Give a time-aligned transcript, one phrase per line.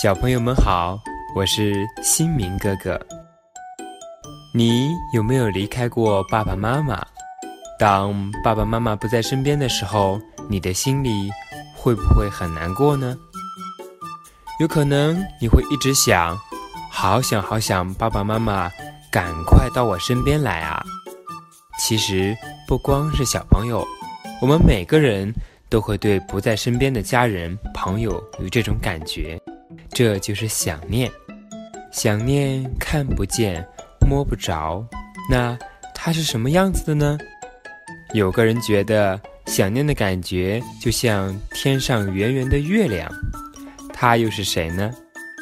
[0.00, 0.96] 小朋友们好，
[1.34, 2.96] 我是新明哥哥。
[4.54, 7.04] 你有没有离开过爸爸妈妈？
[7.80, 11.28] 当爸爸妈妈不在身边的时候，你的心里
[11.74, 13.16] 会不会很难过呢？
[14.60, 16.38] 有可能你会一直想，
[16.92, 18.70] 好想好想爸爸妈妈
[19.10, 20.80] 赶快到我身边来啊！
[21.80, 22.36] 其实
[22.68, 23.84] 不光是小朋友，
[24.40, 25.34] 我们每个人
[25.68, 29.36] 都会对不在身边的家人、朋友有这种感觉。
[29.90, 31.10] 这就是想念，
[31.90, 33.66] 想念看不见、
[34.06, 34.84] 摸不着，
[35.28, 35.58] 那
[35.94, 37.18] 它是什么样子的呢？
[38.14, 43.10] 有个人觉得想念的感觉就像天上圆圆的月亮，
[43.92, 44.90] 他又是谁呢？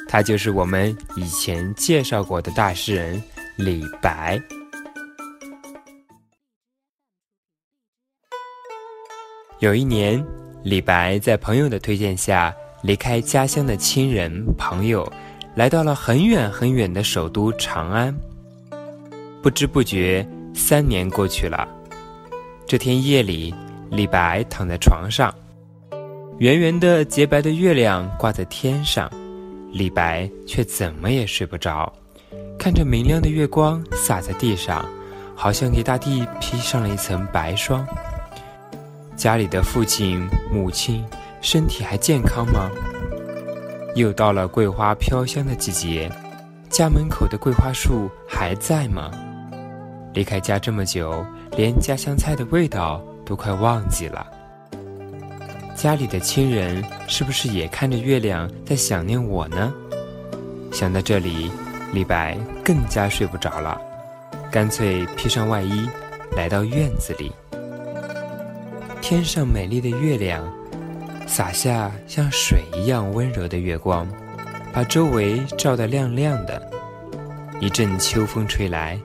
[0.08, 3.22] 他就是我们以前介绍过的大诗人
[3.56, 4.40] 李白。
[9.58, 10.24] 有一年，
[10.62, 12.54] 李白在朋友的推荐下。
[12.86, 15.12] 离开家乡的亲人朋友，
[15.56, 18.16] 来到了很远很远的首都长安。
[19.42, 20.24] 不知不觉，
[20.54, 21.66] 三年过去了。
[22.64, 23.52] 这天夜里，
[23.90, 25.34] 李白躺在床上，
[26.38, 29.10] 圆圆的洁白的月亮挂在天上，
[29.72, 31.92] 李白却怎么也睡不着。
[32.56, 34.88] 看着明亮的月光洒在地上，
[35.34, 37.84] 好像给大地披上了一层白霜。
[39.16, 41.04] 家里的父亲母亲。
[41.46, 42.68] 身体还健康吗？
[43.94, 46.10] 又到了桂花飘香的季节，
[46.68, 49.12] 家门口的桂花树还在吗？
[50.12, 51.24] 离开家这么久，
[51.56, 54.26] 连家乡菜的味道都快忘记了。
[55.76, 59.72] 家里的亲人是不是也看着月亮在想念我呢？
[60.72, 61.48] 想到这里，
[61.92, 63.80] 李白更加睡不着了，
[64.50, 65.88] 干脆披上外衣，
[66.36, 67.30] 来到院子里。
[69.00, 70.44] 天上美丽的月亮。
[71.26, 74.08] 洒下像水一样温柔的月光，
[74.72, 76.62] 把周围照得亮亮的。
[77.60, 78.98] 一阵秋风吹来，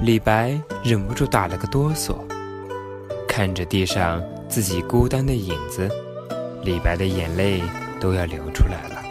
[0.00, 2.16] 李白忍不住打了个哆嗦。
[3.26, 5.88] 看着地上自己孤单的影子，
[6.62, 7.62] 李白的眼泪
[7.98, 9.02] 都要流出来了。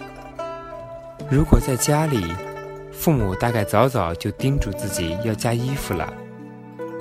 [1.30, 2.34] 如果在家里，
[2.92, 6.14] 父母大概早早就叮嘱自己要加衣服了。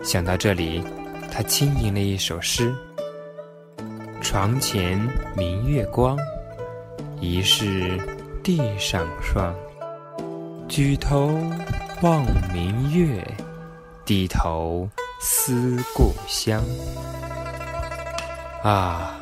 [0.02, 0.82] 想到这里，
[1.30, 2.74] 他轻吟了一首诗。
[4.22, 4.96] 床前
[5.36, 6.16] 明月光，
[7.20, 7.98] 疑是
[8.40, 9.52] 地上霜。
[10.68, 11.36] 举头
[12.02, 13.22] 望明月，
[14.04, 14.88] 低头
[15.20, 16.62] 思故乡。
[18.62, 19.20] 啊，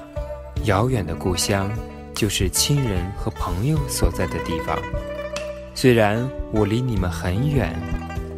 [0.65, 1.73] 遥远的故乡，
[2.15, 4.79] 就是亲人和朋友所在的地方。
[5.75, 7.75] 虽然我离你们很远，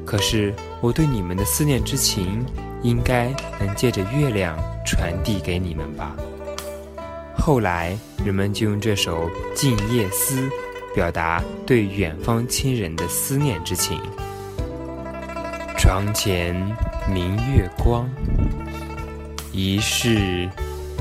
[0.07, 2.47] 可是我对你们的思念之情，
[2.83, 4.57] 应该能借着月亮
[4.87, 6.17] 传递给你们吧。
[7.45, 10.43] 后来，人们就用这首《静夜思》
[10.95, 14.01] 表达对远方亲人的思念之情。
[15.77, 16.55] 床前
[17.13, 18.09] 明月光，
[19.51, 20.49] 疑是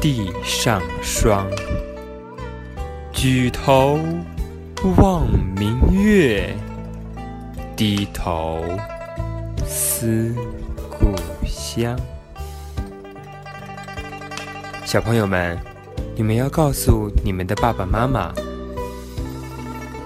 [0.02, 1.46] 地上霜。
[3.14, 4.00] 举头
[4.98, 6.58] 望明月，
[7.76, 8.66] 低头
[9.64, 10.36] 思
[10.90, 11.14] 故
[11.46, 11.96] 乡。
[14.84, 15.56] 小朋友们。
[16.16, 18.34] 你们要告诉你们的爸爸妈妈，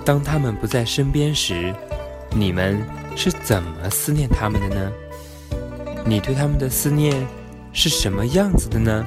[0.05, 1.73] 当他们不在身边时，
[2.31, 2.81] 你们
[3.15, 4.91] 是怎么思念他们的呢？
[6.05, 7.25] 你对他们的思念
[7.73, 9.05] 是什么样子的呢？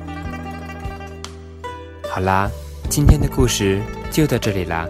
[2.11, 2.51] 好啦，
[2.91, 3.81] 今天的故事
[4.11, 4.87] 就到这里啦，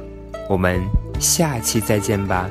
[0.48, 0.80] 我们
[1.20, 2.48] 下期再见吧。